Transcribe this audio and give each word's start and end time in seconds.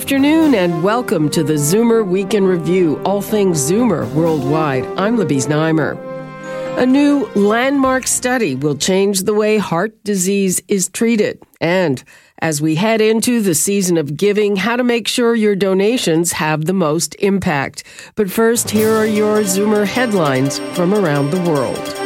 afternoon 0.00 0.54
and 0.54 0.82
welcome 0.82 1.28
to 1.28 1.44
the 1.44 1.52
Zoomer 1.52 2.04
Week 2.04 2.32
in 2.32 2.46
Review, 2.46 2.98
all 3.04 3.20
things 3.20 3.70
Zoomer 3.70 4.10
worldwide. 4.14 4.86
I'm 4.98 5.18
Libby 5.18 5.36
Znaimer. 5.36 5.94
A 6.78 6.86
new 6.86 7.26
landmark 7.34 8.06
study 8.06 8.54
will 8.54 8.78
change 8.78 9.20
the 9.20 9.34
way 9.34 9.58
heart 9.58 10.02
disease 10.02 10.62
is 10.68 10.88
treated. 10.88 11.42
And 11.60 12.02
as 12.38 12.62
we 12.62 12.76
head 12.76 13.02
into 13.02 13.42
the 13.42 13.54
season 13.54 13.98
of 13.98 14.16
giving, 14.16 14.56
how 14.56 14.76
to 14.76 14.84
make 14.84 15.06
sure 15.06 15.34
your 15.34 15.54
donations 15.54 16.32
have 16.32 16.64
the 16.64 16.72
most 16.72 17.14
impact. 17.16 17.84
But 18.14 18.30
first, 18.30 18.70
here 18.70 18.92
are 18.92 19.06
your 19.06 19.42
Zoomer 19.42 19.86
headlines 19.86 20.58
from 20.74 20.94
around 20.94 21.30
the 21.30 21.42
world. 21.42 21.99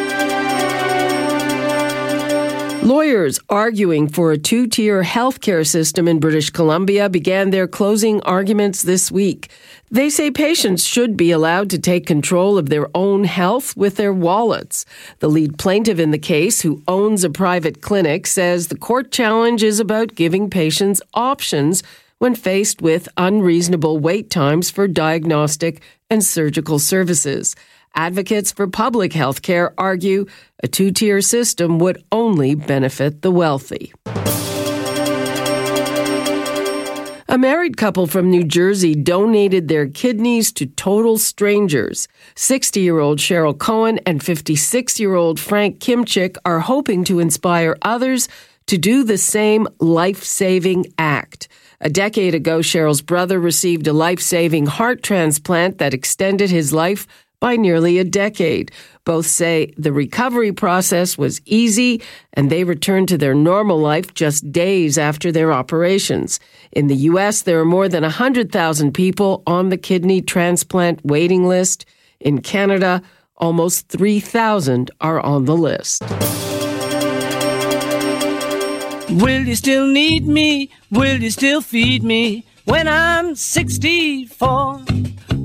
Lawyers 2.85 3.41
arguing 3.49 4.09
for 4.09 4.31
a 4.31 4.37
two 4.37 4.67
tier 4.67 5.03
healthcare 5.05 5.67
system 5.67 6.07
in 6.07 6.21
British 6.21 6.51
Columbia 6.51 7.09
began 7.09 7.49
their 7.49 7.67
closing 7.67 8.21
arguments 8.25 8.83
this 8.83 9.11
week. 9.11 9.49
They 9.91 10.11
say 10.11 10.31
patients 10.31 10.85
should 10.85 11.17
be 11.17 11.31
allowed 11.31 11.71
to 11.71 11.79
take 11.79 12.05
control 12.05 12.59
of 12.59 12.69
their 12.69 12.95
own 12.95 13.25
health 13.25 13.75
with 13.75 13.97
their 13.97 14.13
wallets. 14.13 14.85
The 15.21 15.31
lead 15.31 15.57
plaintiff 15.57 15.99
in 15.99 16.11
the 16.11 16.19
case, 16.19 16.61
who 16.61 16.83
owns 16.87 17.25
a 17.25 17.31
private 17.31 17.81
clinic, 17.81 18.27
says 18.27 18.69
the 18.69 18.77
court 18.77 19.11
challenge 19.11 19.63
is 19.63 19.81
about 19.81 20.15
giving 20.15 20.51
patients 20.51 21.01
options 21.15 21.83
when 22.19 22.35
faced 22.35 22.83
with 22.83 23.09
unreasonable 23.17 23.99
wait 23.99 24.29
times 24.29 24.69
for 24.69 24.87
diagnostic 24.87 25.81
and 26.11 26.23
surgical 26.23 26.79
services. 26.79 27.57
Advocates 27.95 28.51
for 28.51 28.67
public 28.67 29.13
health 29.13 29.43
care 29.43 29.73
argue 29.79 30.27
a 30.63 30.69
two 30.69 30.91
tier 30.91 31.21
system 31.21 31.79
would 31.79 32.03
only 32.11 32.55
benefit 32.55 33.23
the 33.23 33.31
wealthy. 33.31 33.93
A 37.29 37.39
married 37.39 37.77
couple 37.77 38.07
from 38.07 38.31
New 38.31 38.45
Jersey 38.45 38.95
donated 38.95 39.67
their 39.69 39.89
kidneys 39.89 40.53
to 40.53 40.67
total 40.67 41.19
strangers. 41.19 42.07
60 42.37 42.81
year 42.81 42.99
old 42.99 43.19
Cheryl 43.19 43.57
Cohen 43.57 43.99
and 44.07 44.23
56 44.23 45.01
year 45.01 45.15
old 45.15 45.41
Frank 45.41 45.79
Kimchick 45.79 46.37
are 46.45 46.61
hoping 46.61 47.05
to 47.05 47.19
inspire 47.19 47.77
others 47.83 48.29
to 48.67 48.79
do 48.79 49.05
the 49.05 49.19
same 49.19 49.67
life 49.81 50.23
saving 50.23 50.87
act. 50.99 51.49
A 51.81 51.91
decade 51.91 52.35
ago, 52.35 52.61
Cheryl's 52.61 53.03
brother 53.03 53.39
received 53.39 53.87
a 53.87 53.93
life 53.93 54.21
saving 54.21 54.67
heart 54.67 55.03
transplant 55.03 55.79
that 55.79 55.93
extended 55.93 56.51
his 56.51 56.73
life 56.73 57.07
by 57.41 57.57
nearly 57.57 57.99
a 57.99 58.05
decade. 58.05 58.71
Both 59.05 59.27
say 59.27 59.73
the 59.77 59.93
recovery 59.93 60.53
process 60.53 61.19
was 61.19 61.41
easy 61.45 62.01
and 62.33 62.49
they 62.49 62.65
returned 62.65 63.09
to 63.09 63.19
their 63.19 63.35
normal 63.35 63.79
life 63.79 64.15
just 64.15 64.51
days 64.51 64.97
after 64.97 65.31
their 65.31 65.53
operations. 65.53 66.41
In 66.73 66.87
the 66.87 66.97
U.S., 67.13 67.43
there 67.43 67.61
are 67.61 67.67
more 67.67 67.89
than 67.89 68.03
100,000 68.03 68.93
people 68.93 69.43
on 69.47 69.69
the 69.69 69.77
kidney 69.77 70.23
transplant 70.23 71.05
waiting 71.05 71.47
list. 71.47 71.85
In 72.21 72.41
Canada, 72.41 73.03
almost 73.37 73.89
3,000 73.89 74.91
are 75.01 75.21
on 75.21 75.45
the 75.45 75.57
list. 75.57 76.03
Will 79.11 79.47
you 79.47 79.55
still 79.55 79.87
need 79.87 80.27
me? 80.27 80.71
Will 80.91 81.21
you 81.21 81.31
still 81.31 81.61
feed 81.61 82.03
me 82.03 82.47
when 82.65 82.89
I'm 82.89 83.35
64? 83.35 84.85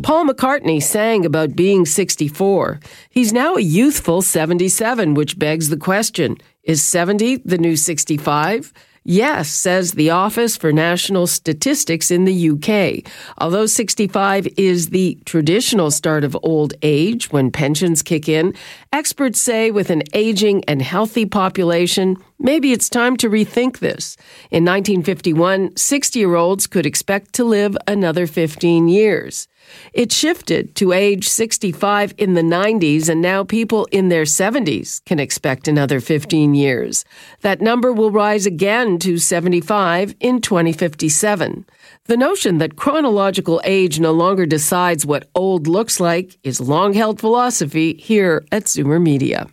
Paul 0.02 0.28
McCartney 0.28 0.82
sang 0.82 1.26
about 1.26 1.56
being 1.56 1.86
64. 1.86 2.80
He's 3.10 3.34
now 3.34 3.56
a 3.56 3.62
youthful 3.62 4.22
77, 4.22 5.14
which 5.14 5.38
begs 5.38 5.70
the 5.70 5.78
question 5.78 6.38
is 6.64 6.84
70 6.84 7.38
the 7.38 7.58
new 7.58 7.76
65? 7.76 8.72
Yes, 9.04 9.50
says 9.50 9.94
the 9.94 10.12
Office 10.12 10.56
for 10.56 10.72
National 10.72 11.26
Statistics 11.26 12.12
in 12.12 12.26
the 12.26 12.50
UK. 12.52 13.12
Although 13.40 13.66
65 13.66 14.48
is 14.56 14.90
the 14.90 15.18
traditional 15.26 15.90
start 15.90 16.24
of 16.24 16.38
old 16.44 16.76
age 16.82 17.32
when 17.32 17.52
pensions 17.52 18.02
kick 18.02 18.30
in, 18.30 18.54
experts 18.94 19.42
say 19.42 19.72
with 19.72 19.90
an 19.90 20.04
aging 20.14 20.64
and 20.66 20.82
healthy 20.82 21.26
population, 21.26 22.18
maybe 22.38 22.72
it's 22.72 22.88
time 22.88 23.18
to 23.18 23.30
rethink 23.30 23.80
this. 23.80 24.16
In 24.52 24.64
1951, 24.64 25.76
60 25.76 26.20
year 26.20 26.36
olds 26.36 26.68
could 26.68 26.86
expect 26.86 27.34
to 27.34 27.44
live 27.44 27.76
another 27.88 28.28
15 28.28 28.88
years. 28.88 29.49
It 29.94 30.12
shifted 30.12 30.76
to 30.76 30.92
age 30.92 31.28
65 31.28 32.14
in 32.18 32.34
the 32.34 32.42
90s, 32.42 33.10
and 33.10 33.22
now 33.22 33.44
people 33.44 33.88
in 33.92 34.10
their 34.10 34.24
70s 34.24 35.04
can 35.06 35.20
expect 35.20 35.68
another 35.68 36.00
15 36.00 36.56
years. 36.56 37.06
That 37.42 37.62
number 37.62 37.92
will 37.92 38.12
rise 38.12 38.46
again 38.46 39.00
to 39.00 39.18
75 39.18 40.16
in 40.20 40.42
2057. 40.42 41.66
The 42.06 42.18
notion 42.18 42.58
that 42.58 42.76
chronological 42.76 43.62
age 43.64 44.00
no 44.00 44.12
longer 44.12 44.46
decides 44.46 45.06
what 45.06 45.30
old 45.36 45.68
looks 45.68 46.00
like 46.00 46.38
is 46.44 46.60
long 46.60 46.94
held 46.94 47.20
philosophy 47.20 47.94
here 47.94 48.46
at 48.52 48.66
Zoomer 48.66 49.02
Media. 49.02 49.48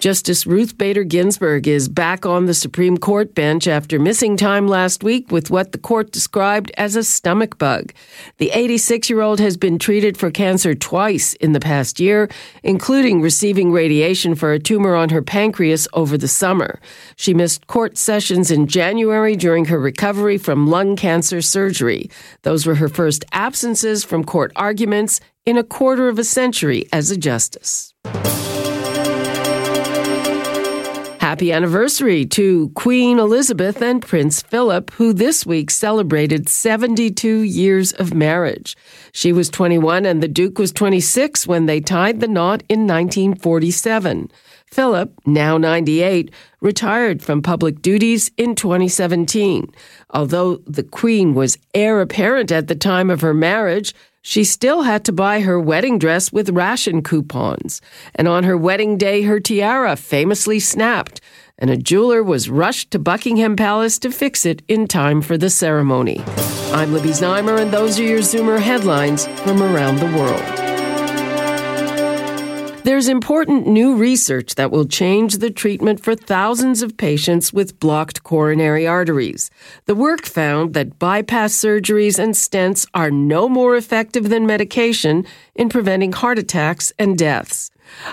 Justice 0.00 0.46
Ruth 0.46 0.78
Bader 0.78 1.04
Ginsburg 1.04 1.68
is 1.68 1.86
back 1.86 2.24
on 2.24 2.46
the 2.46 2.54
Supreme 2.54 2.96
Court 2.96 3.34
bench 3.34 3.68
after 3.68 3.98
missing 3.98 4.34
time 4.38 4.66
last 4.66 5.04
week 5.04 5.30
with 5.30 5.50
what 5.50 5.72
the 5.72 5.78
court 5.78 6.10
described 6.10 6.72
as 6.78 6.96
a 6.96 7.04
stomach 7.04 7.58
bug. 7.58 7.92
The 8.38 8.50
86 8.50 9.10
year 9.10 9.20
old 9.20 9.40
has 9.40 9.58
been 9.58 9.78
treated 9.78 10.16
for 10.16 10.30
cancer 10.30 10.74
twice 10.74 11.34
in 11.34 11.52
the 11.52 11.60
past 11.60 12.00
year, 12.00 12.30
including 12.62 13.20
receiving 13.20 13.72
radiation 13.72 14.34
for 14.34 14.54
a 14.54 14.58
tumor 14.58 14.96
on 14.96 15.10
her 15.10 15.20
pancreas 15.20 15.86
over 15.92 16.16
the 16.16 16.28
summer. 16.28 16.80
She 17.16 17.34
missed 17.34 17.66
court 17.66 17.98
sessions 17.98 18.50
in 18.50 18.68
January 18.68 19.36
during 19.36 19.66
her 19.66 19.78
recovery 19.78 20.38
from 20.38 20.66
lung 20.66 20.96
cancer 20.96 21.42
surgery. 21.42 22.10
Those 22.40 22.64
were 22.64 22.76
her 22.76 22.88
first 22.88 23.26
absences 23.32 24.02
from 24.02 24.24
court 24.24 24.50
arguments 24.56 25.20
in 25.44 25.58
a 25.58 25.62
quarter 25.62 26.08
of 26.08 26.18
a 26.18 26.24
century 26.24 26.88
as 26.90 27.10
a 27.10 27.18
justice. 27.18 27.92
Happy 31.30 31.52
anniversary 31.52 32.26
to 32.26 32.70
Queen 32.70 33.20
Elizabeth 33.20 33.80
and 33.80 34.02
Prince 34.02 34.42
Philip, 34.42 34.90
who 34.94 35.12
this 35.12 35.46
week 35.46 35.70
celebrated 35.70 36.48
72 36.48 37.42
years 37.42 37.92
of 37.92 38.12
marriage. 38.12 38.76
She 39.12 39.32
was 39.32 39.48
21 39.48 40.06
and 40.06 40.24
the 40.24 40.26
Duke 40.26 40.58
was 40.58 40.72
26 40.72 41.46
when 41.46 41.66
they 41.66 41.78
tied 41.78 42.18
the 42.18 42.26
knot 42.26 42.64
in 42.68 42.80
1947. 42.80 44.28
Philip, 44.66 45.12
now 45.24 45.56
98, 45.56 46.32
retired 46.60 47.22
from 47.22 47.42
public 47.42 47.80
duties 47.80 48.32
in 48.36 48.56
2017. 48.56 49.72
Although 50.10 50.56
the 50.66 50.82
Queen 50.82 51.34
was 51.34 51.58
heir 51.74 52.00
apparent 52.00 52.50
at 52.50 52.66
the 52.66 52.74
time 52.74 53.08
of 53.08 53.20
her 53.20 53.34
marriage, 53.34 53.94
she 54.22 54.44
still 54.44 54.82
had 54.82 55.04
to 55.04 55.12
buy 55.12 55.40
her 55.40 55.58
wedding 55.60 55.98
dress 55.98 56.32
with 56.32 56.50
ration 56.50 57.02
coupons. 57.02 57.80
And 58.14 58.28
on 58.28 58.44
her 58.44 58.56
wedding 58.56 58.98
day, 58.98 59.22
her 59.22 59.40
tiara 59.40 59.96
famously 59.96 60.60
snapped, 60.60 61.20
and 61.58 61.70
a 61.70 61.76
jeweler 61.76 62.22
was 62.22 62.50
rushed 62.50 62.90
to 62.90 62.98
Buckingham 62.98 63.56
Palace 63.56 63.98
to 64.00 64.10
fix 64.10 64.46
it 64.46 64.62
in 64.68 64.86
time 64.86 65.22
for 65.22 65.36
the 65.36 65.50
ceremony. 65.50 66.22
I'm 66.72 66.92
Libby 66.92 67.10
Znaimer, 67.10 67.60
and 67.60 67.72
those 67.72 67.98
are 67.98 68.04
your 68.04 68.20
Zoomer 68.20 68.60
headlines 68.60 69.26
from 69.26 69.62
around 69.62 69.96
the 69.96 70.06
world. 70.16 70.69
There's 72.82 73.08
important 73.08 73.66
new 73.66 73.94
research 73.94 74.54
that 74.54 74.70
will 74.70 74.86
change 74.86 75.36
the 75.36 75.50
treatment 75.50 76.02
for 76.02 76.14
thousands 76.14 76.80
of 76.80 76.96
patients 76.96 77.52
with 77.52 77.78
blocked 77.78 78.22
coronary 78.22 78.86
arteries. 78.86 79.50
The 79.84 79.94
work 79.94 80.24
found 80.24 80.72
that 80.72 80.98
bypass 80.98 81.52
surgeries 81.52 82.18
and 82.18 82.32
stents 82.32 82.86
are 82.94 83.10
no 83.10 83.50
more 83.50 83.76
effective 83.76 84.30
than 84.30 84.46
medication 84.46 85.26
in 85.54 85.68
preventing 85.68 86.12
heart 86.12 86.38
attacks 86.38 86.90
and 86.98 87.18
deaths. 87.18 87.70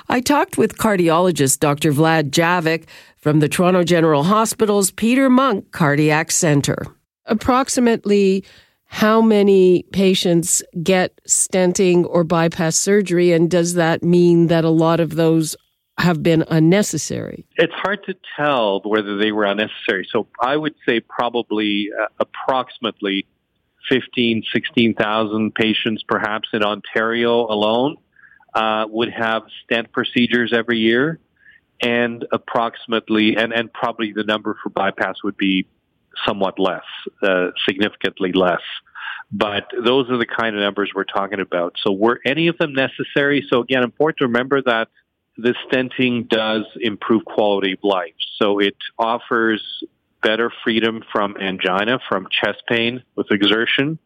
I 0.09 0.19
talked 0.19 0.57
with 0.57 0.77
cardiologist 0.77 1.59
Dr. 1.59 1.93
Vlad 1.93 2.31
Dzavik 2.31 2.87
from 3.15 3.39
the 3.39 3.47
Toronto 3.47 3.85
General 3.85 4.23
Hospital's 4.23 4.91
Peter 4.91 5.29
Munk 5.29 5.71
Cardiac 5.71 6.29
Center. 6.29 6.77
Approximately 7.25 8.43
how 8.87 9.21
many 9.21 9.83
patients 9.91 10.63
get 10.81 11.19
stenting 11.27 12.05
or 12.09 12.23
bypass 12.23 12.75
surgery, 12.75 13.31
and 13.31 13.51
does 13.51 13.73
that 13.75 14.01
mean 14.01 14.47
that 14.47 14.63
a 14.63 14.69
lot 14.69 14.99
of 14.99 15.15
those 15.15 15.55
have 15.97 16.23
been 16.23 16.43
unnecessary? 16.49 17.45
It's 17.55 17.73
hard 17.73 18.03
to 18.05 18.15
tell 18.37 18.81
whether 18.83 19.17
they 19.17 19.31
were 19.31 19.45
unnecessary. 19.45 20.07
So 20.11 20.27
I 20.41 20.55
would 20.55 20.75
say 20.87 21.01
probably 21.01 21.89
uh, 21.99 22.07
approximately 22.19 23.27
15, 23.89 24.43
16,000 24.53 25.55
patients 25.55 26.03
perhaps 26.07 26.49
in 26.53 26.63
Ontario 26.63 27.45
alone 27.47 27.97
uh, 28.53 28.85
would 28.89 29.11
have 29.11 29.43
stent 29.63 29.91
procedures 29.91 30.53
every 30.53 30.79
year. 30.79 31.19
And 31.81 32.25
approximately, 32.31 33.35
and, 33.35 33.53
and 33.53 33.71
probably 33.71 34.11
the 34.11 34.23
number 34.23 34.57
for 34.63 34.69
bypass 34.69 35.17
would 35.23 35.37
be 35.37 35.67
somewhat 36.25 36.59
less, 36.59 36.83
uh, 37.21 37.47
significantly 37.67 38.31
less. 38.33 38.61
But 39.31 39.65
those 39.83 40.09
are 40.09 40.17
the 40.17 40.25
kind 40.25 40.55
of 40.55 40.61
numbers 40.61 40.91
we're 40.95 41.03
talking 41.03 41.39
about. 41.39 41.75
So 41.83 41.91
were 41.91 42.19
any 42.25 42.47
of 42.47 42.57
them 42.57 42.73
necessary? 42.73 43.45
So 43.49 43.61
again, 43.61 43.83
important 43.83 44.19
to 44.19 44.25
remember 44.25 44.61
that 44.61 44.87
the 45.37 45.53
stenting 45.69 46.29
does 46.29 46.63
improve 46.79 47.25
quality 47.25 47.73
of 47.73 47.79
life. 47.83 48.15
So 48.41 48.59
it 48.59 48.77
offers 48.97 49.61
better 50.23 50.51
freedom 50.63 51.03
from 51.11 51.35
angina, 51.37 51.99
from 52.09 52.27
chest 52.31 52.63
pain 52.67 53.03
with 53.15 53.27
exertion. 53.31 53.99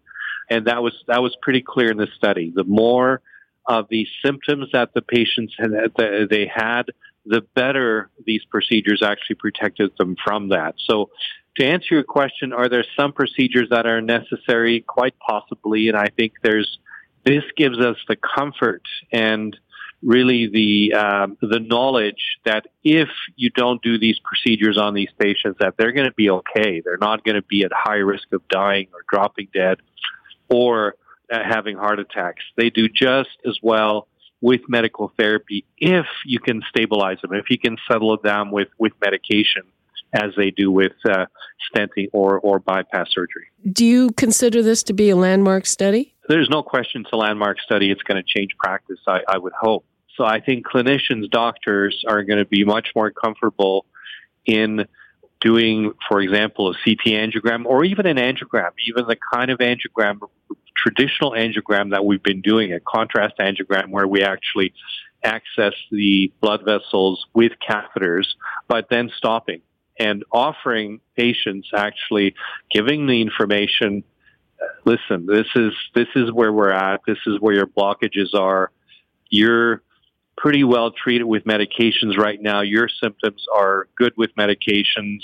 And 0.49 0.65
that 0.65 0.83
was, 0.83 0.93
that 1.07 1.21
was 1.21 1.35
pretty 1.41 1.61
clear 1.61 1.91
in 1.91 1.97
this 1.97 2.13
study. 2.17 2.51
The 2.53 2.65
more 2.65 3.21
of 3.65 3.87
the 3.89 4.07
symptoms 4.25 4.69
that 4.73 4.93
the 4.93 5.01
patients 5.01 5.53
had, 5.57 5.71
that 5.71 6.27
they 6.29 6.51
had, 6.53 6.83
the 7.25 7.41
better 7.55 8.09
these 8.25 8.43
procedures 8.49 9.01
actually 9.03 9.35
protected 9.35 9.91
them 9.97 10.15
from 10.23 10.49
that. 10.49 10.75
So 10.89 11.11
to 11.57 11.65
answer 11.65 11.95
your 11.95 12.03
question, 12.03 12.53
are 12.53 12.69
there 12.69 12.85
some 12.97 13.13
procedures 13.13 13.69
that 13.69 13.85
are 13.85 14.01
necessary? 14.01 14.81
Quite 14.81 15.15
possibly. 15.19 15.89
And 15.89 15.97
I 15.97 16.07
think 16.07 16.33
there's, 16.41 16.79
this 17.25 17.43
gives 17.57 17.79
us 17.79 17.97
the 18.07 18.15
comfort 18.15 18.83
and 19.11 19.57
really 20.03 20.47
the 20.47 20.93
um, 20.97 21.37
the 21.41 21.59
knowledge 21.59 22.39
that 22.45 22.65
if 22.83 23.09
you 23.35 23.49
don't 23.51 23.81
do 23.81 23.99
these 23.99 24.17
procedures 24.23 24.77
on 24.77 24.93
these 24.93 25.09
patients, 25.19 25.57
that 25.59 25.75
they're 25.77 25.91
going 25.91 26.07
to 26.07 26.13
be 26.13 26.29
okay. 26.29 26.81
They're 26.83 26.97
not 26.97 27.23
going 27.23 27.35
to 27.35 27.43
be 27.43 27.63
at 27.63 27.71
high 27.71 27.97
risk 27.97 28.31
of 28.33 28.47
dying 28.47 28.87
or 28.93 29.01
dropping 29.07 29.49
dead 29.53 29.77
or 30.49 30.95
uh, 31.31 31.39
having 31.43 31.77
heart 31.77 31.99
attacks. 31.99 32.43
They 32.57 32.69
do 32.69 32.89
just 32.89 33.29
as 33.45 33.57
well 33.61 34.07
with 34.41 34.61
medical 34.67 35.13
therapy 35.17 35.65
if 35.77 36.07
you 36.25 36.39
can 36.39 36.63
stabilize 36.67 37.19
them, 37.21 37.33
if 37.33 37.51
you 37.51 37.59
can 37.59 37.77
settle 37.87 38.17
them 38.17 38.51
with 38.51 38.69
with 38.79 38.93
medication 39.01 39.63
as 40.13 40.31
they 40.35 40.51
do 40.51 40.71
with 40.71 40.93
uh, 41.05 41.25
stenting 41.73 42.07
or, 42.13 42.39
or 42.39 42.59
bypass 42.59 43.07
surgery. 43.11 43.47
Do 43.71 43.85
you 43.85 44.11
consider 44.11 44.61
this 44.61 44.83
to 44.83 44.93
be 44.93 45.09
a 45.09 45.15
landmark 45.15 45.65
study? 45.65 46.15
There's 46.27 46.49
no 46.49 46.63
question 46.63 47.01
it's 47.01 47.11
a 47.13 47.17
landmark 47.17 47.59
study. 47.59 47.91
It's 47.91 48.03
going 48.03 48.21
to 48.21 48.27
change 48.27 48.51
practice, 48.57 48.99
I, 49.07 49.21
I 49.27 49.37
would 49.37 49.53
hope. 49.59 49.85
So 50.17 50.25
I 50.25 50.39
think 50.39 50.65
clinicians, 50.67 51.29
doctors 51.29 52.03
are 52.07 52.23
going 52.23 52.39
to 52.39 52.45
be 52.45 52.63
much 52.65 52.89
more 52.95 53.11
comfortable 53.11 53.85
in 54.45 54.85
doing, 55.39 55.93
for 56.07 56.21
example, 56.21 56.69
a 56.69 56.73
CT 56.73 57.05
angiogram 57.05 57.65
or 57.65 57.83
even 57.83 58.05
an 58.05 58.17
angiogram, 58.17 58.71
even 58.87 59.07
the 59.07 59.17
kind 59.33 59.49
of 59.49 59.59
angiogram, 59.59 60.19
traditional 60.75 61.31
angiogram 61.31 61.91
that 61.91 62.05
we've 62.05 62.23
been 62.23 62.41
doing, 62.41 62.73
a 62.73 62.79
contrast 62.79 63.35
angiogram 63.39 63.89
where 63.89 64.07
we 64.07 64.21
actually 64.21 64.73
access 65.23 65.73
the 65.91 66.31
blood 66.41 66.61
vessels 66.65 67.25
with 67.33 67.53
catheters, 67.67 68.25
but 68.67 68.87
then 68.89 69.11
stopping 69.17 69.61
and 69.99 70.23
offering 70.31 70.99
patients 71.15 71.69
actually 71.75 72.35
giving 72.71 73.07
the 73.07 73.21
information 73.21 74.03
listen 74.85 75.25
this 75.25 75.47
is 75.55 75.73
this 75.95 76.07
is 76.15 76.31
where 76.31 76.53
we're 76.53 76.71
at 76.71 77.01
this 77.07 77.17
is 77.25 77.39
where 77.39 77.55
your 77.55 77.65
blockages 77.65 78.33
are 78.33 78.71
you're 79.29 79.81
pretty 80.41 80.63
well 80.63 80.91
treated 80.91 81.25
with 81.25 81.43
medications 81.43 82.17
right 82.17 82.41
now. 82.41 82.61
Your 82.61 82.87
symptoms 83.01 83.45
are 83.55 83.87
good 83.95 84.13
with 84.17 84.31
medications. 84.35 85.19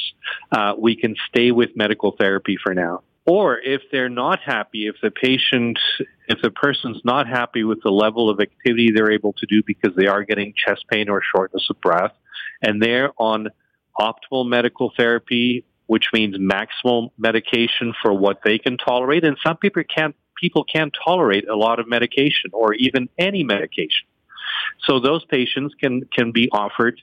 Uh, 0.52 0.74
we 0.78 0.96
can 0.96 1.16
stay 1.28 1.52
with 1.52 1.72
medical 1.76 2.16
therapy 2.18 2.58
for 2.62 2.76
now. 2.76 3.02
Or 3.26 3.60
if 3.60 3.82
they're 3.92 4.10
not 4.10 4.40
happy, 4.40 4.88
if 4.88 4.96
the 5.02 5.12
patient, 5.12 5.80
if 6.28 6.42
the 6.42 6.52
person's 6.52 7.02
not 7.04 7.28
happy 7.28 7.64
with 7.64 7.82
the 7.84 7.90
level 7.90 8.30
of 8.30 8.40
activity 8.40 8.92
they're 8.96 9.12
able 9.12 9.34
to 9.34 9.46
do 9.48 9.64
because 9.66 9.94
they 9.98 10.06
are 10.08 10.24
getting 10.24 10.54
chest 10.56 10.86
pain 10.90 11.10
or 11.10 11.22
shortness 11.36 11.68
of 11.70 11.82
breath, 11.82 12.14
and 12.62 12.82
they're 12.82 13.12
on 13.18 13.50
optimal 14.00 14.48
medical 14.48 14.92
therapy, 14.96 15.66
which 15.88 16.10
means 16.14 16.38
maximal 16.38 17.12
medication 17.18 17.94
for 18.02 18.14
what 18.14 18.42
they 18.44 18.58
can 18.58 18.78
tolerate, 18.78 19.24
and 19.24 19.38
some 19.46 19.58
people 19.58 19.84
can't 19.84 20.16
people 20.40 20.64
can't 20.64 20.96
tolerate 21.04 21.48
a 21.48 21.56
lot 21.56 21.80
of 21.80 21.88
medication 21.88 22.52
or 22.54 22.74
even 22.76 23.10
any 23.18 23.44
medication. 23.44 24.08
So 24.86 25.00
those 25.00 25.26
patients 25.26 25.74
can, 25.80 26.04
can 26.14 26.32
be 26.32 26.50
offered 26.52 27.02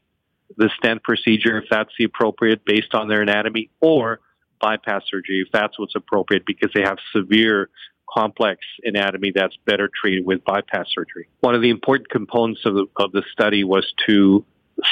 the 0.56 0.70
stent 0.78 1.02
procedure 1.02 1.58
if 1.58 1.64
that's 1.70 1.90
the 1.98 2.04
appropriate 2.04 2.64
based 2.64 2.94
on 2.94 3.08
their 3.08 3.22
anatomy 3.22 3.70
or 3.80 4.20
bypass 4.60 5.02
surgery 5.10 5.42
if 5.44 5.52
that's 5.52 5.78
what's 5.78 5.94
appropriate 5.96 6.44
because 6.46 6.70
they 6.74 6.82
have 6.82 6.98
severe 7.12 7.70
complex 8.08 8.60
anatomy 8.84 9.32
that's 9.34 9.56
better 9.64 9.90
treated 10.00 10.24
with 10.24 10.44
bypass 10.44 10.86
surgery. 10.94 11.28
One 11.40 11.54
of 11.54 11.62
the 11.62 11.70
important 11.70 12.08
components 12.08 12.60
of 12.64 12.74
the, 12.74 12.86
of 12.96 13.12
the 13.12 13.22
study 13.32 13.64
was 13.64 13.92
to 14.06 14.44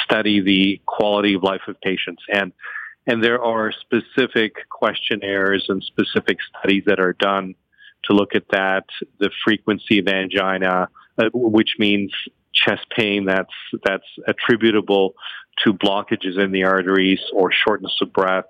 study 0.03 0.41
the 0.41 0.81
quality 0.85 1.33
of 1.33 1.43
life 1.43 1.61
of 1.67 1.79
patients 1.81 2.23
and 2.31 2.51
and 3.05 3.23
there 3.23 3.43
are 3.43 3.71
specific 3.71 4.69
questionnaires 4.69 5.65
and 5.67 5.83
specific 5.83 6.37
studies 6.41 6.83
that 6.85 6.99
are 6.99 7.13
done 7.13 7.55
to 8.05 8.13
look 8.13 8.35
at 8.35 8.43
that, 8.51 8.85
the 9.19 9.29
frequency 9.43 9.99
of 9.99 10.07
angina, 10.07 10.87
uh, 11.17 11.29
which 11.33 11.75
means 11.79 12.11
chest 12.53 12.85
pain 12.95 13.25
that's 13.25 13.53
that's 13.83 14.05
attributable 14.27 15.15
to 15.63 15.73
blockages 15.73 16.41
in 16.41 16.51
the 16.51 16.63
arteries 16.63 17.19
or 17.33 17.51
shortness 17.51 17.97
of 18.01 18.13
breath. 18.13 18.45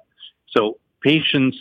So 0.51 0.77
patients 1.01 1.57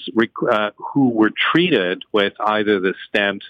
uh, 0.51 0.71
who 0.77 1.11
were 1.11 1.31
treated 1.31 2.03
with 2.13 2.33
either 2.41 2.81
the 2.81 2.95
stent 3.09 3.43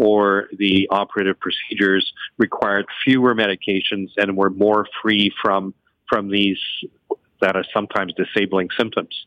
or 0.00 0.48
the 0.56 0.88
operative 0.90 1.36
procedures 1.38 2.10
required 2.38 2.86
fewer 3.04 3.34
medications 3.34 4.08
and 4.16 4.34
were 4.34 4.48
more 4.48 4.86
free 5.02 5.30
from 5.42 5.74
from 6.08 6.30
these 6.30 6.58
that 7.42 7.54
are 7.54 7.64
sometimes 7.74 8.14
disabling 8.14 8.70
symptoms. 8.78 9.26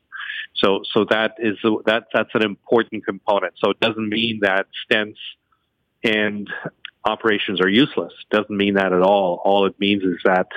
So 0.55 0.81
so 0.91 1.05
that 1.11 1.35
is 1.37 1.57
that 1.85 2.05
that's 2.11 2.33
an 2.33 2.43
important 2.43 3.05
component. 3.05 3.53
So 3.63 3.69
it 3.69 3.79
doesn't 3.79 4.09
mean 4.09 4.39
that 4.41 4.65
stents 4.83 5.21
and 6.03 6.49
operations 7.05 7.61
are 7.61 7.69
useless. 7.69 8.13
It 8.21 8.35
Doesn't 8.35 8.57
mean 8.57 8.73
that 8.73 8.93
at 8.93 9.03
all. 9.03 9.41
All 9.45 9.67
it 9.67 9.79
means 9.79 10.01
is 10.01 10.17
that 10.25 10.47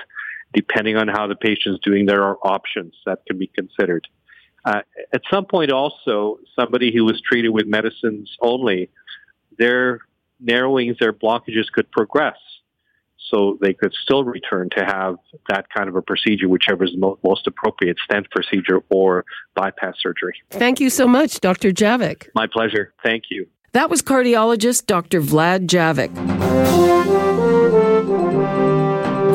depending 0.51 0.95
on 0.97 1.07
how 1.07 1.27
the 1.27 1.35
patient's 1.35 1.79
doing, 1.83 2.07
there 2.07 2.23
are 2.23 2.37
options 2.41 2.95
that 3.05 3.19
can 3.27 3.37
be 3.37 3.47
considered. 3.47 4.07
Uh, 4.65 4.81
at 5.13 5.21
some 5.29 5.45
point, 5.45 5.71
also, 5.71 6.39
somebody 6.55 6.91
who 6.91 7.05
was 7.05 7.21
treated 7.21 7.49
with 7.49 7.67
medicines 7.67 8.35
only, 8.41 8.89
their 9.57 10.01
narrowings, 10.39 10.97
their 10.99 11.13
blockages 11.13 11.71
could 11.71 11.91
progress. 11.91 12.37
So 13.29 13.57
they 13.61 13.73
could 13.73 13.93
still 13.93 14.23
return 14.23 14.69
to 14.77 14.85
have 14.85 15.15
that 15.49 15.65
kind 15.75 15.89
of 15.89 15.95
a 15.95 16.01
procedure, 16.01 16.47
whichever 16.47 16.85
is 16.85 16.91
the 16.91 17.17
most 17.23 17.45
appropriate 17.45 17.97
stent 18.03 18.29
procedure 18.31 18.79
or 18.89 19.25
bypass 19.53 19.95
surgery. 20.01 20.35
Thank 20.49 20.79
you 20.79 20.89
so 20.89 21.07
much, 21.07 21.41
Dr. 21.41 21.71
Dzavik. 21.71 22.29
My 22.33 22.47
pleasure. 22.47 22.93
Thank 23.03 23.25
you. 23.29 23.47
That 23.73 23.89
was 23.89 24.01
cardiologist 24.01 24.85
Dr. 24.85 25.21
Vlad 25.21 25.67
Dzavik. 25.67 27.26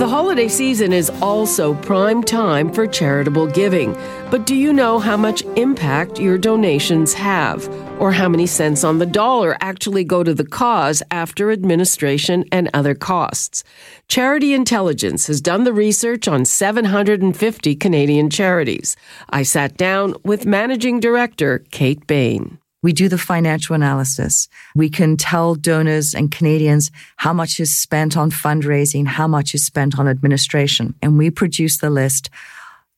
The 0.02 0.08
holiday 0.08 0.48
season 0.48 0.92
is 0.92 1.10
also 1.22 1.74
prime 1.74 2.24
time 2.24 2.72
for 2.72 2.88
charitable 2.88 3.46
giving. 3.46 3.92
But 4.32 4.46
do 4.46 4.56
you 4.56 4.72
know 4.72 4.98
how 4.98 5.16
much 5.16 5.42
impact 5.54 6.18
your 6.18 6.38
donations 6.38 7.14
have? 7.14 7.68
Or 8.00 8.10
how 8.10 8.28
many 8.28 8.48
cents 8.48 8.82
on 8.82 8.98
the 8.98 9.06
dollar 9.06 9.56
actually 9.60 10.02
go 10.02 10.24
to 10.24 10.34
the 10.34 10.44
cause 10.44 11.04
after 11.12 11.52
administration 11.52 12.44
and 12.50 12.68
other 12.74 12.96
costs? 12.96 13.62
Charity 14.08 14.54
Intelligence 14.54 15.28
has 15.28 15.40
done 15.40 15.62
the 15.62 15.72
research 15.72 16.26
on 16.26 16.46
750 16.46 17.76
Canadian 17.76 18.28
charities. 18.28 18.96
I 19.30 19.44
sat 19.44 19.76
down 19.76 20.16
with 20.24 20.44
Managing 20.44 20.98
Director 20.98 21.60
Kate 21.70 22.04
Bahen. 22.08 22.58
We 22.82 22.92
do 22.92 23.08
the 23.08 23.18
financial 23.18 23.74
analysis. 23.74 24.48
We 24.74 24.90
can 24.90 25.16
tell 25.16 25.54
donors 25.54 26.14
and 26.14 26.32
Canadians 26.32 26.90
how 27.16 27.32
much 27.32 27.60
is 27.60 27.76
spent 27.76 28.16
on 28.16 28.30
fundraising, 28.30 29.06
how 29.06 29.28
much 29.28 29.54
is 29.54 29.64
spent 29.64 29.98
on 29.98 30.08
administration. 30.08 30.94
And 31.00 31.16
we 31.16 31.30
produce 31.30 31.78
the 31.78 31.90
list. 31.90 32.28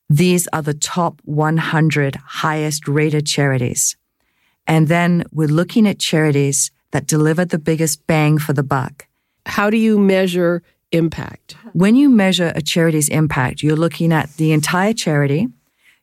These 0.09 0.47
are 0.53 0.63
the 0.63 0.73
top 0.73 1.21
100 1.25 2.15
highest 2.15 2.87
rated 2.87 3.27
charities. 3.27 3.95
And 4.67 4.87
then 4.87 5.23
we're 5.31 5.47
looking 5.47 5.87
at 5.87 5.99
charities 5.99 6.71
that 6.91 7.05
deliver 7.05 7.45
the 7.45 7.59
biggest 7.59 8.07
bang 8.07 8.39
for 8.39 8.53
the 8.53 8.63
buck. 8.63 9.07
How 9.45 9.69
do 9.69 9.77
you 9.77 9.99
measure 9.99 10.63
impact? 10.91 11.55
When 11.73 11.95
you 11.95 12.09
measure 12.09 12.51
a 12.55 12.61
charity's 12.61 13.09
impact, 13.09 13.61
you're 13.61 13.75
looking 13.75 14.11
at 14.11 14.33
the 14.37 14.51
entire 14.51 14.93
charity. 14.93 15.47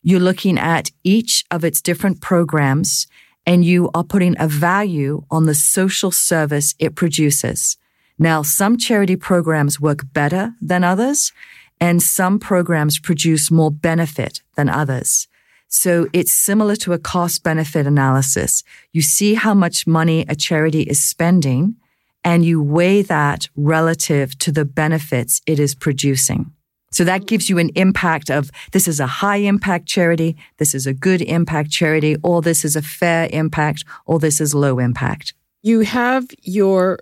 You're 0.05 0.21
looking 0.21 0.59
at 0.59 0.91
each 1.03 1.45
of 1.51 1.65
its 1.65 1.81
different 1.81 2.21
programs 2.21 3.07
and 3.47 3.65
you 3.65 3.91
are 3.95 4.05
putting 4.05 4.37
a 4.39 4.49
value 4.49 5.25
on 5.31 5.47
the 5.47 5.55
social 5.55 6.11
service 6.11 6.75
it 6.79 6.95
produces. 6.95 7.77
Now, 8.19 8.43
some 8.43 8.77
charity 8.79 9.17
programs 9.17 9.81
work 9.81 10.01
better 10.13 10.55
than 10.61 10.85
others, 10.85 11.33
and 11.81 12.03
some 12.03 12.39
programs 12.39 12.99
produce 12.99 13.51
more 13.51 13.71
benefit 13.71 14.43
than 14.55 14.69
others. 14.69 15.27
So 15.69 16.07
it's 16.13 16.33
similar 16.33 16.77
to 16.77 16.93
a 16.93 16.99
cost 16.99 17.43
benefit 17.43 17.87
analysis. 17.87 18.63
You 18.93 19.01
see 19.03 19.35
how 19.35 19.55
much 19.55 19.87
money 19.87 20.25
a 20.29 20.37
charity 20.37 20.83
is 20.83 21.03
spending 21.03 21.77
and 22.25 22.45
you 22.45 22.63
weigh 22.63 23.03
that 23.03 23.49
relative 23.57 24.39
to 24.39 24.53
the 24.53 24.65
benefits 24.65 25.41
it 25.47 25.59
is 25.59 25.75
producing. 25.75 26.53
So 26.93 27.05
that 27.05 27.27
gives 27.27 27.51
you 27.51 27.59
an 27.59 27.71
impact 27.75 28.31
of 28.31 28.51
this 28.73 28.87
is 28.87 29.01
a 29.01 29.07
high 29.07 29.39
impact 29.39 29.87
charity, 29.87 30.37
this 30.59 30.75
is 30.75 30.87
a 30.87 30.95
good 30.95 31.23
impact 31.23 31.71
charity, 31.71 32.17
or 32.23 32.43
this 32.43 32.65
is 32.65 32.77
a 32.77 32.83
fair 32.83 33.29
impact, 33.33 33.85
or 34.07 34.19
this 34.19 34.41
is 34.41 34.55
low 34.55 34.79
impact. 34.79 35.35
You 35.63 35.81
have 35.81 36.27
your 36.43 36.99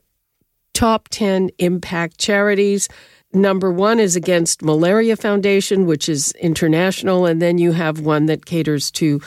top 0.75 1.09
10 1.09 1.51
impact 1.59 2.19
charities. 2.19 2.89
Number 3.33 3.71
one 3.71 4.01
is 4.01 4.17
against 4.17 4.63
Malaria 4.63 5.17
Foundation, 5.17 5.87
which 5.87 6.09
is 6.09 6.33
international, 6.41 7.27
and 7.27 7.43
then 7.43 7.59
you 7.59 7.73
have 7.73 8.01
one 8.01 8.27
that 8.27 8.47
caters 8.47 8.91
to 8.93 9.21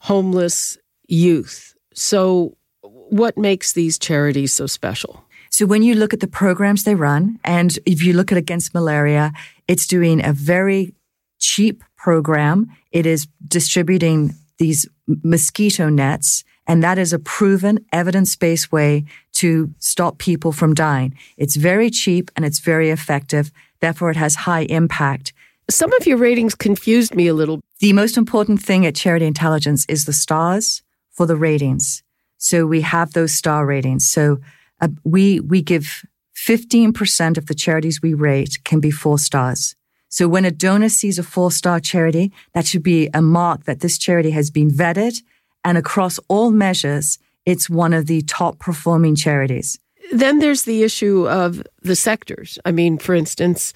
homeless 0.00 0.78
youth. 1.08 1.74
So, 1.94 2.56
what 2.82 3.38
makes 3.38 3.72
these 3.72 3.98
charities 3.98 4.52
so 4.52 4.66
special? 4.66 5.24
So 5.58 5.66
when 5.66 5.82
you 5.82 5.96
look 5.96 6.14
at 6.14 6.20
the 6.20 6.28
programs 6.28 6.84
they 6.84 6.94
run, 6.94 7.40
and 7.42 7.76
if 7.84 8.00
you 8.00 8.12
look 8.12 8.30
at 8.30 8.38
Against 8.38 8.74
Malaria, 8.74 9.32
it's 9.66 9.88
doing 9.88 10.24
a 10.24 10.32
very 10.32 10.94
cheap 11.40 11.82
program. 11.96 12.70
It 12.92 13.06
is 13.06 13.26
distributing 13.44 14.36
these 14.58 14.86
mosquito 15.24 15.88
nets, 15.88 16.44
and 16.68 16.80
that 16.84 16.96
is 16.96 17.12
a 17.12 17.18
proven 17.18 17.84
evidence 17.92 18.36
based 18.36 18.70
way 18.70 19.04
to 19.32 19.74
stop 19.80 20.18
people 20.18 20.52
from 20.52 20.74
dying. 20.74 21.18
It's 21.36 21.56
very 21.56 21.90
cheap 21.90 22.30
and 22.36 22.44
it's 22.44 22.60
very 22.60 22.90
effective. 22.90 23.50
Therefore, 23.80 24.12
it 24.12 24.16
has 24.16 24.36
high 24.36 24.62
impact. 24.70 25.32
Some 25.68 25.92
of 25.94 26.06
your 26.06 26.18
ratings 26.18 26.54
confused 26.54 27.16
me 27.16 27.26
a 27.26 27.34
little. 27.34 27.58
The 27.80 27.92
most 27.94 28.16
important 28.16 28.62
thing 28.62 28.86
at 28.86 28.94
Charity 28.94 29.26
Intelligence 29.26 29.84
is 29.88 30.04
the 30.04 30.12
stars 30.12 30.82
for 31.10 31.26
the 31.26 31.34
ratings. 31.34 32.04
So 32.36 32.64
we 32.64 32.82
have 32.82 33.12
those 33.12 33.32
star 33.32 33.66
ratings. 33.66 34.08
So 34.08 34.38
uh, 34.80 34.88
we, 35.04 35.40
we 35.40 35.62
give 35.62 36.04
15% 36.36 37.36
of 37.36 37.46
the 37.46 37.54
charities 37.54 38.00
we 38.00 38.14
rate 38.14 38.58
can 38.64 38.80
be 38.80 38.90
four 38.90 39.18
stars. 39.18 39.74
So 40.08 40.26
when 40.28 40.44
a 40.44 40.50
donor 40.50 40.88
sees 40.88 41.18
a 41.18 41.22
four 41.22 41.50
star 41.50 41.80
charity, 41.80 42.32
that 42.54 42.66
should 42.66 42.82
be 42.82 43.10
a 43.12 43.20
mark 43.20 43.64
that 43.64 43.80
this 43.80 43.98
charity 43.98 44.30
has 44.30 44.50
been 44.50 44.70
vetted 44.70 45.22
and 45.64 45.76
across 45.76 46.18
all 46.28 46.50
measures, 46.50 47.18
it's 47.44 47.68
one 47.68 47.92
of 47.92 48.06
the 48.06 48.22
top 48.22 48.58
performing 48.58 49.14
charities. 49.14 49.78
Then 50.12 50.38
there's 50.38 50.62
the 50.62 50.82
issue 50.82 51.28
of 51.28 51.62
the 51.82 51.96
sectors. 51.96 52.58
I 52.64 52.72
mean, 52.72 52.98
for 52.98 53.14
instance, 53.14 53.74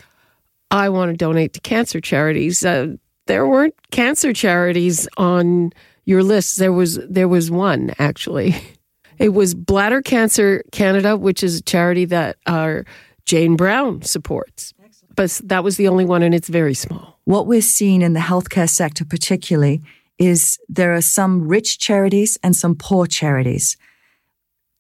I 0.71 0.89
want 0.89 1.11
to 1.11 1.17
donate 1.17 1.53
to 1.55 1.61
cancer 1.61 2.01
charities. 2.01 2.65
Uh, 2.65 2.97
there 3.27 3.47
weren't 3.47 3.75
cancer 3.91 4.33
charities 4.33 5.07
on 5.17 5.73
your 6.05 6.23
list. 6.23 6.59
There 6.59 6.73
was 6.73 6.99
there 7.09 7.29
was 7.29 7.51
one 7.51 7.93
actually. 7.99 8.55
It 9.23 9.35
was 9.35 9.55
Bladder 9.55 10.03
Cancer 10.03 10.65
Canada, 10.73 11.17
which 11.17 11.45
is 11.45 11.57
a 11.57 11.63
charity 11.63 12.07
that 12.07 12.39
our 12.49 12.85
Jane 13.25 13.55
Brown 13.55 14.03
supports. 14.03 14.75
But 15.15 15.41
that 15.45 15.63
was 15.63 15.77
the 15.77 15.87
only 15.87 16.05
one, 16.05 16.25
and 16.25 16.35
it's 16.35 16.49
very 16.49 16.75
small. 16.75 17.21
What 17.23 17.47
we're 17.47 17.63
seeing 17.63 18.03
in 18.03 18.15
the 18.15 18.21
healthcare 18.21 18.69
sector, 18.69 19.05
particularly, 19.05 19.81
is 20.19 20.59
there 20.69 20.93
are 20.93 21.01
some 21.01 21.47
rich 21.47 21.79
charities 21.79 22.37
and 22.43 22.57
some 22.57 22.75
poor 22.75 23.07
charities. 23.07 23.77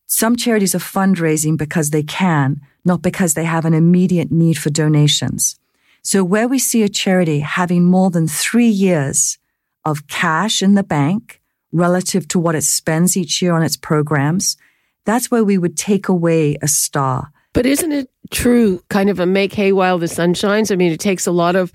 Some 0.08 0.34
charities 0.34 0.74
are 0.74 0.78
fundraising 0.78 1.56
because 1.56 1.90
they 1.90 2.02
can, 2.02 2.60
not 2.84 3.00
because 3.00 3.34
they 3.34 3.44
have 3.44 3.64
an 3.64 3.74
immediate 3.74 4.32
need 4.32 4.58
for 4.58 4.70
donations. 4.70 5.56
So 6.02 6.24
where 6.24 6.48
we 6.48 6.58
see 6.58 6.82
a 6.82 6.88
charity 6.88 7.38
having 7.38 7.84
more 7.84 8.10
than 8.10 8.26
three 8.26 8.66
years 8.66 9.38
of 9.84 10.08
cash 10.08 10.62
in 10.62 10.74
the 10.74 10.82
bank 10.82 11.41
relative 11.72 12.28
to 12.28 12.38
what 12.38 12.54
it 12.54 12.62
spends 12.62 13.16
each 13.16 13.42
year 13.42 13.54
on 13.54 13.62
its 13.62 13.76
programs, 13.76 14.56
that's 15.04 15.30
where 15.30 15.44
we 15.44 15.58
would 15.58 15.76
take 15.76 16.08
away 16.08 16.56
a 16.62 16.68
star. 16.68 17.32
But 17.52 17.66
isn't 17.66 17.92
it 17.92 18.10
true, 18.30 18.82
kind 18.88 19.10
of 19.10 19.20
a 19.20 19.26
make 19.26 19.52
hay 19.52 19.72
while 19.72 19.98
the 19.98 20.08
sun 20.08 20.34
shines? 20.34 20.70
I 20.70 20.76
mean, 20.76 20.92
it 20.92 21.00
takes 21.00 21.26
a 21.26 21.32
lot 21.32 21.56
of 21.56 21.72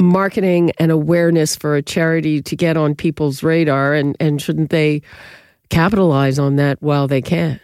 marketing 0.00 0.72
and 0.78 0.90
awareness 0.90 1.56
for 1.56 1.76
a 1.76 1.82
charity 1.82 2.42
to 2.42 2.56
get 2.56 2.76
on 2.76 2.94
people's 2.94 3.42
radar, 3.42 3.94
and, 3.94 4.16
and 4.20 4.40
shouldn't 4.40 4.70
they 4.70 5.02
capitalize 5.68 6.38
on 6.38 6.56
that 6.56 6.80
while 6.82 7.08
they 7.08 7.22
can? 7.22 7.60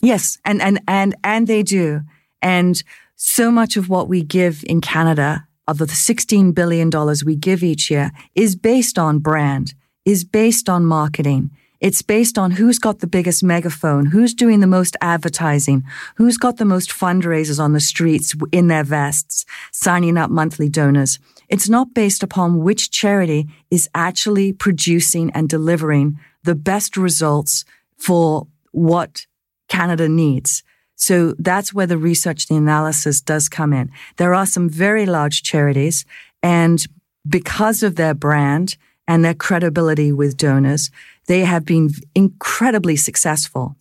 Yes, 0.00 0.38
and, 0.44 0.62
and, 0.62 0.80
and, 0.88 1.14
and 1.24 1.46
they 1.46 1.62
do. 1.62 2.00
And 2.42 2.82
so 3.16 3.50
much 3.50 3.76
of 3.76 3.88
what 3.88 4.08
we 4.08 4.22
give 4.22 4.64
in 4.66 4.80
Canada, 4.80 5.46
of 5.68 5.78
the 5.78 5.84
$16 5.84 6.54
billion 6.54 6.90
we 7.24 7.36
give 7.36 7.62
each 7.62 7.90
year, 7.90 8.10
is 8.34 8.56
based 8.56 8.98
on 8.98 9.18
brand 9.18 9.74
is 10.04 10.24
based 10.24 10.68
on 10.68 10.84
marketing. 10.84 11.50
It's 11.80 12.02
based 12.02 12.36
on 12.36 12.52
who's 12.52 12.78
got 12.78 12.98
the 12.98 13.06
biggest 13.06 13.42
megaphone, 13.42 14.06
who's 14.06 14.34
doing 14.34 14.60
the 14.60 14.66
most 14.66 14.96
advertising, 15.00 15.82
who's 16.16 16.36
got 16.36 16.58
the 16.58 16.66
most 16.66 16.90
fundraisers 16.90 17.58
on 17.58 17.72
the 17.72 17.80
streets 17.80 18.34
in 18.52 18.66
their 18.68 18.84
vests, 18.84 19.46
signing 19.72 20.18
up 20.18 20.30
monthly 20.30 20.68
donors. 20.68 21.18
It's 21.48 21.70
not 21.70 21.94
based 21.94 22.22
upon 22.22 22.60
which 22.60 22.90
charity 22.90 23.48
is 23.70 23.88
actually 23.94 24.52
producing 24.52 25.30
and 25.30 25.48
delivering 25.48 26.18
the 26.44 26.54
best 26.54 26.98
results 26.98 27.64
for 27.96 28.46
what 28.72 29.26
Canada 29.68 30.08
needs. 30.08 30.62
So 30.96 31.34
that's 31.38 31.72
where 31.72 31.86
the 31.86 31.96
research, 31.96 32.50
and 32.50 32.58
the 32.58 32.62
analysis 32.62 33.22
does 33.22 33.48
come 33.48 33.72
in. 33.72 33.90
There 34.18 34.34
are 34.34 34.44
some 34.44 34.68
very 34.68 35.06
large 35.06 35.42
charities 35.42 36.04
and 36.42 36.86
because 37.28 37.82
of 37.82 37.96
their 37.96 38.14
brand, 38.14 38.76
and 39.10 39.24
their 39.24 39.34
credibility 39.34 40.12
with 40.12 40.36
donors, 40.36 40.88
they 41.26 41.40
have 41.40 41.64
been 41.64 41.90
incredibly 42.14 42.94
successful 42.94 43.74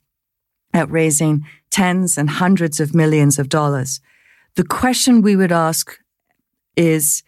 at 0.74 0.90
raising 0.90 1.46
tens 1.70 2.18
and 2.18 2.32
hundreds 2.32 2.80
of 2.80 2.96
millions 2.96 3.38
of 3.38 3.48
dollars. 3.48 4.02
The 4.56 4.64
question 4.64 5.22
we 5.22 5.36
would 5.36 5.52
ask 5.52 6.00
is 6.76 7.22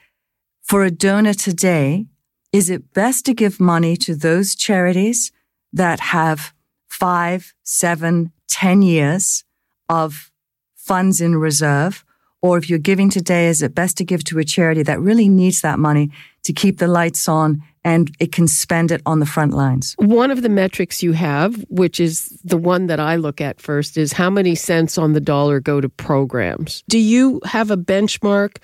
for 0.63 0.84
a 0.84 0.89
donor 0.89 1.36
today, 1.36 2.08
is 2.51 2.72
it 2.72 2.91
best 2.91 3.24
to 3.27 3.36
give 3.36 3.60
money 3.60 3.96
to 3.98 4.15
those 4.15 4.55
charities 4.55 5.31
that 5.72 6.00
have 6.00 6.55
five, 6.89 7.53
seven, 7.62 8.31
ten 8.48 8.81
years 8.81 9.43
of 9.89 10.31
funds 10.75 11.22
in 11.22 11.36
reserve? 11.36 12.03
Or 12.41 12.58
if 12.58 12.67
you're 12.67 12.79
giving 12.79 13.12
today, 13.12 13.48
is 13.48 13.62
it 13.62 13.75
best 13.75 13.96
to 13.98 14.03
give 14.03 14.24
to 14.24 14.39
a 14.39 14.43
charity 14.43 14.81
that 14.81 15.00
really 15.00 15.29
needs 15.29 15.62
that 15.62 15.77
money 15.77 16.10
to 16.46 16.51
keep 16.51 16.79
the 16.79 16.88
lights 16.88 17.29
on 17.29 17.62
and 17.84 18.16
it 18.20 18.32
can 18.32 18.48
spend 18.48 18.92
it 18.92 19.02
on 19.06 19.20
the 19.20 19.26
front 19.26 19.54
lines. 19.54 19.96
One 19.98 20.30
of 20.30 20.42
the 20.42 20.50
metrics 20.50 21.02
you 21.02 21.14
have, 21.14 21.56
which 21.70 22.00
is 22.00 22.40
the 22.44 22.58
one 22.58 22.88
that 22.88 23.00
I 23.00 23.16
look 23.16 23.42
at 23.42 23.60
first, 23.60 23.98
is 23.98 24.14
how 24.14 24.30
many 24.30 24.56
cents 24.56 24.98
on 24.98 25.14
the 25.14 25.20
dollar 25.20 25.60
go 25.60 25.82
to 25.82 25.90
programs. 25.90 26.84
Do 26.88 27.00
you 27.00 27.42
have 27.46 27.72
a 27.72 27.78
benchmark 27.78 28.58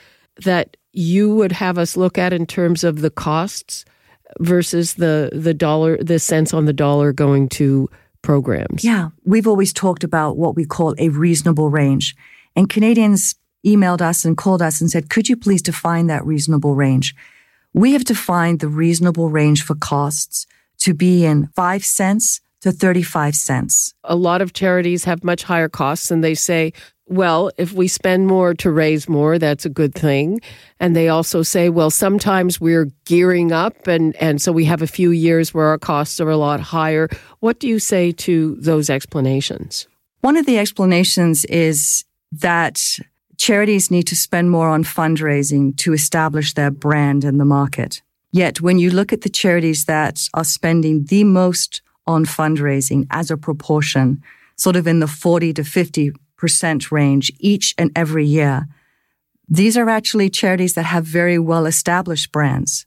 that 0.44 0.78
you 0.94 1.34
would 1.36 1.52
have 1.52 1.78
us 1.78 1.98
look 1.98 2.18
at 2.18 2.34
in 2.34 2.46
terms 2.46 2.84
of 2.84 3.02
the 3.02 3.10
costs 3.10 3.86
versus 4.40 4.96
the 4.96 5.30
the 5.34 5.54
dollar 5.54 5.98
the 6.04 6.20
cents 6.20 6.54
on 6.54 6.66
the 6.66 6.74
dollar 6.74 7.12
going 7.12 7.50
to 7.50 7.90
programs? 8.22 8.84
Yeah, 8.84 9.10
we've 9.24 9.48
always 9.48 9.74
talked 9.74 10.04
about 10.04 10.38
what 10.38 10.56
we 10.56 10.66
call 10.66 10.94
a 10.98 11.10
reasonable 11.10 11.70
range. 11.70 12.16
And 12.56 12.70
Canadians 12.70 13.36
emailed 13.66 14.02
us 14.02 14.26
and 14.26 14.38
called 14.38 14.62
us 14.62 14.80
and 14.82 14.92
said, 14.92 15.10
"Could 15.10 15.30
you 15.30 15.38
please 15.38 15.62
define 15.62 16.08
that 16.08 16.26
reasonable 16.26 16.76
range?" 16.76 17.16
We 17.74 17.94
have 17.94 18.06
defined 18.06 18.60
the 18.60 18.68
reasonable 18.68 19.30
range 19.30 19.64
for 19.64 19.76
costs 19.76 20.48
to 20.80 20.94
be 20.94 21.26
in 21.26 21.48
5 21.48 21.84
cents 21.84 22.42
to 22.62 22.72
35 22.72 23.36
cents. 23.36 23.94
A 24.04 24.16
lot 24.16 24.42
of 24.42 24.54
charities 24.54 25.04
have 25.04 25.24
much 25.24 25.44
higher 25.44 25.70
costs 25.70 26.12
and 26.12 26.24
they 26.24 26.36
say, 26.36 26.74
well, 27.10 27.52
if 27.58 27.72
we 27.72 27.88
spend 27.88 28.28
more 28.28 28.54
to 28.56 28.70
raise 28.70 29.08
more, 29.08 29.40
that's 29.40 29.66
a 29.66 29.70
good 29.70 29.96
thing. 29.96 30.42
And 30.80 30.96
they 30.96 31.08
also 31.08 31.42
say, 31.42 31.70
well, 31.70 31.90
sometimes 31.90 32.60
we're 32.60 32.92
gearing 33.06 33.52
up 33.52 33.88
and, 33.88 34.16
and 34.18 34.42
so 34.42 34.52
we 34.52 34.66
have 34.66 34.82
a 34.82 34.88
few 34.88 35.12
years 35.12 35.54
where 35.54 35.68
our 35.68 35.78
costs 35.78 36.20
are 36.20 36.30
a 36.30 36.38
lot 36.38 36.60
higher. 36.60 37.08
What 37.40 37.60
do 37.60 37.68
you 37.68 37.80
say 37.80 38.12
to 38.14 38.56
those 38.56 38.90
explanations? 38.90 39.88
One 40.22 40.36
of 40.36 40.46
the 40.46 40.58
explanations 40.58 41.46
is 41.46 42.04
that 42.34 42.82
charities 43.38 43.91
need 43.91 44.08
to 44.08 44.15
spend 44.15 44.51
more 44.51 44.70
on 44.70 44.84
fundraising 44.84 45.75
to 45.77 45.94
establish 45.94 46.53
their 46.53 46.72
brand 46.72 47.24
in 47.24 47.38
the 47.38 47.46
market. 47.46 48.01
Yet 48.32 48.62
when 48.62 48.79
you 48.79 48.89
look 48.91 49.13
at 49.13 49.22
the 49.22 49.29
charities 49.29 49.86
that 49.86 50.27
are 50.34 50.44
spending 50.44 51.06
the 51.06 51.24
most 51.24 51.82
on 52.06 52.25
fundraising 52.25 53.06
as 53.10 53.32
a 53.32 53.38
proportion, 53.38 54.22
sort 54.58 54.75
of 54.75 54.88
in 54.88 55.00
the 55.00 55.08
40 55.08 55.53
to 55.53 55.62
50% 55.62 56.91
range 56.91 57.32
each 57.39 57.74
and 57.77 57.91
every 57.96 58.25
year, 58.25 58.67
these 59.50 59.77
are 59.77 59.89
actually 59.89 60.29
charities 60.29 60.74
that 60.74 60.84
have 60.84 61.06
very 61.06 61.39
well 61.39 61.65
established 61.65 62.32
brands. 62.32 62.86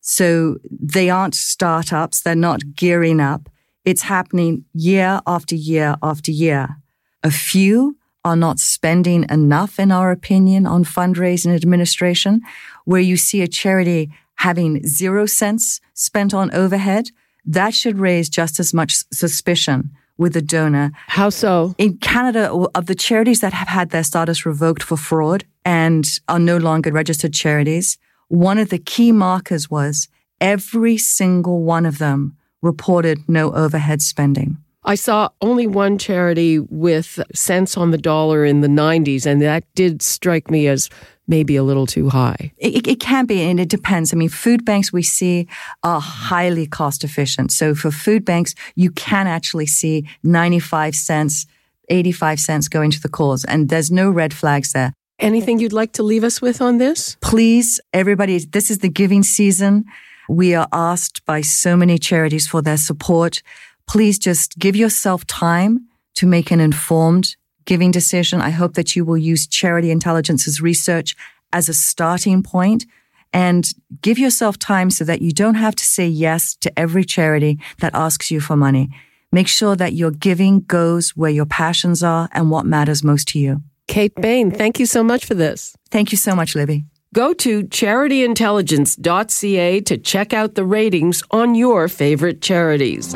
So 0.00 0.56
they 0.70 1.10
aren't 1.10 1.34
startups. 1.34 2.22
They're 2.22 2.34
not 2.34 2.74
gearing 2.74 3.20
up. 3.20 3.48
It's 3.84 4.02
happening 4.02 4.64
year 4.72 5.20
after 5.26 5.54
year 5.54 5.96
after 6.02 6.30
year. 6.30 6.76
A 7.22 7.30
few 7.30 7.96
are 8.24 8.36
not 8.36 8.58
spending 8.60 9.26
enough, 9.30 9.78
in 9.78 9.90
our 9.90 10.10
opinion, 10.10 10.66
on 10.66 10.84
fundraising 10.84 11.54
administration, 11.54 12.40
where 12.84 13.00
you 13.00 13.16
see 13.16 13.42
a 13.42 13.48
charity 13.48 14.10
having 14.36 14.86
zero 14.86 15.26
cents 15.26 15.80
spent 15.94 16.32
on 16.34 16.54
overhead, 16.54 17.10
that 17.44 17.74
should 17.74 17.98
raise 17.98 18.28
just 18.28 18.60
as 18.60 18.72
much 18.72 19.04
suspicion 19.12 19.90
with 20.18 20.34
the 20.34 20.42
donor. 20.42 20.92
How 21.08 21.30
so? 21.30 21.74
In 21.78 21.96
Canada, 21.98 22.50
of 22.50 22.86
the 22.86 22.94
charities 22.94 23.40
that 23.40 23.52
have 23.52 23.68
had 23.68 23.90
their 23.90 24.04
status 24.04 24.46
revoked 24.46 24.82
for 24.82 24.96
fraud 24.96 25.44
and 25.64 26.04
are 26.28 26.38
no 26.38 26.56
longer 26.56 26.92
registered 26.92 27.34
charities, 27.34 27.98
one 28.28 28.58
of 28.58 28.68
the 28.68 28.78
key 28.78 29.12
markers 29.12 29.70
was 29.70 30.08
every 30.40 30.96
single 30.96 31.62
one 31.62 31.86
of 31.86 31.98
them 31.98 32.36
reported 32.62 33.28
no 33.28 33.52
overhead 33.52 34.00
spending. 34.00 34.61
I 34.84 34.96
saw 34.96 35.28
only 35.40 35.66
one 35.66 35.96
charity 35.96 36.58
with 36.58 37.20
cents 37.34 37.76
on 37.76 37.92
the 37.92 37.98
dollar 37.98 38.44
in 38.44 38.62
the 38.62 38.68
90s, 38.68 39.26
and 39.26 39.40
that 39.42 39.64
did 39.74 40.02
strike 40.02 40.50
me 40.50 40.66
as 40.66 40.90
maybe 41.28 41.54
a 41.54 41.62
little 41.62 41.86
too 41.86 42.08
high. 42.08 42.52
It, 42.58 42.86
it, 42.86 43.00
can 43.00 43.26
be, 43.26 43.42
and 43.42 43.60
it 43.60 43.68
depends. 43.68 44.12
I 44.12 44.16
mean, 44.16 44.28
food 44.28 44.64
banks 44.64 44.92
we 44.92 45.02
see 45.02 45.46
are 45.84 46.00
highly 46.00 46.66
cost 46.66 47.04
efficient. 47.04 47.52
So 47.52 47.74
for 47.74 47.90
food 47.92 48.24
banks, 48.24 48.54
you 48.74 48.90
can 48.90 49.28
actually 49.28 49.66
see 49.66 50.08
95 50.24 50.96
cents, 50.96 51.46
85 51.88 52.40
cents 52.40 52.68
going 52.68 52.90
to 52.90 53.00
the 53.00 53.08
cause, 53.08 53.44
and 53.44 53.68
there's 53.68 53.90
no 53.90 54.10
red 54.10 54.34
flags 54.34 54.72
there. 54.72 54.92
Anything 55.20 55.60
you'd 55.60 55.72
like 55.72 55.92
to 55.92 56.02
leave 56.02 56.24
us 56.24 56.42
with 56.42 56.60
on 56.60 56.78
this? 56.78 57.16
Please, 57.20 57.80
everybody, 57.92 58.38
this 58.40 58.70
is 58.70 58.78
the 58.78 58.88
giving 58.88 59.22
season. 59.22 59.84
We 60.28 60.54
are 60.54 60.66
asked 60.72 61.24
by 61.24 61.42
so 61.42 61.76
many 61.76 61.98
charities 61.98 62.48
for 62.48 62.62
their 62.62 62.76
support 62.76 63.42
please 63.86 64.18
just 64.18 64.58
give 64.58 64.76
yourself 64.76 65.26
time 65.26 65.86
to 66.14 66.26
make 66.26 66.50
an 66.50 66.60
informed 66.60 67.36
giving 67.64 67.90
decision. 67.90 68.40
I 68.40 68.50
hope 68.50 68.74
that 68.74 68.96
you 68.96 69.04
will 69.04 69.18
use 69.18 69.46
Charity 69.46 69.90
Intelligence's 69.90 70.60
research 70.60 71.14
as 71.52 71.68
a 71.68 71.74
starting 71.74 72.42
point 72.42 72.86
and 73.32 73.72
give 74.02 74.18
yourself 74.18 74.58
time 74.58 74.90
so 74.90 75.04
that 75.04 75.22
you 75.22 75.32
don't 75.32 75.54
have 75.54 75.74
to 75.76 75.84
say 75.84 76.06
yes 76.06 76.54
to 76.56 76.78
every 76.78 77.04
charity 77.04 77.58
that 77.78 77.94
asks 77.94 78.30
you 78.30 78.40
for 78.40 78.56
money. 78.56 78.90
Make 79.30 79.48
sure 79.48 79.76
that 79.76 79.94
your 79.94 80.10
giving 80.10 80.60
goes 80.60 81.10
where 81.10 81.30
your 81.30 81.46
passions 81.46 82.02
are 82.02 82.28
and 82.32 82.50
what 82.50 82.66
matters 82.66 83.02
most 83.02 83.28
to 83.28 83.38
you. 83.38 83.62
Kate 83.88 84.14
Bahen, 84.14 84.54
thank 84.54 84.78
you 84.78 84.86
so 84.86 85.02
much 85.02 85.24
for 85.24 85.34
this. 85.34 85.74
Thank 85.90 86.12
you 86.12 86.18
so 86.18 86.34
much, 86.34 86.54
Libby. 86.54 86.84
Go 87.14 87.34
to 87.34 87.64
charityintelligence.ca 87.64 89.80
to 89.82 89.98
check 89.98 90.32
out 90.32 90.54
the 90.54 90.64
ratings 90.64 91.22
on 91.30 91.54
your 91.54 91.86
favorite 91.88 92.40
charities. 92.40 93.12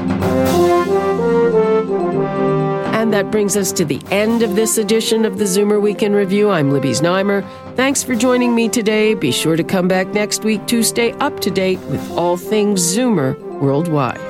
And 2.97 3.15
that 3.15 3.31
brings 3.31 3.57
us 3.57 3.73
to 3.73 3.87
the 3.87 4.03
end 4.11 4.43
of 4.43 4.55
this 4.55 4.77
edition 4.77 5.25
of 5.25 5.39
the 5.39 5.45
Zoomer 5.45 5.81
Week 5.81 6.03
in 6.03 6.13
Review. 6.13 6.51
I'm 6.51 6.73
Libby 6.73 6.91
Znaimer. 6.91 7.43
Thanks 7.75 8.03
for 8.03 8.15
joining 8.15 8.55
me 8.55 8.69
today. 8.69 9.15
Be 9.15 9.33
sure 9.33 9.57
to 9.57 9.65
come 9.65 9.89
back 9.89 10.09
next 10.09 10.45
week 10.45 10.67
to 10.67 10.83
stay 10.83 11.13
up 11.13 11.41
to 11.41 11.51
date 11.51 11.81
with 11.87 12.11
all 12.13 12.37
things 12.37 12.83
Zoomer 12.83 13.41
worldwide. 13.61 14.21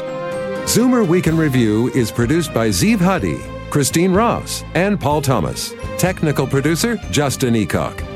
Zoomer 0.66 1.04
Week 1.04 1.26
in 1.26 1.37
Review 1.37 1.88
is 1.88 2.12
produced 2.12 2.54
by 2.54 2.68
Zeev 2.68 3.00
Huddy, 3.00 3.40
Christine 3.70 4.12
Ross, 4.12 4.62
and 4.75 5.00
Paul 5.00 5.23
Thomas. 5.23 5.75
Technical 5.99 6.46
producer, 6.46 6.99
Justin 7.11 7.54
Eacock. 7.54 8.15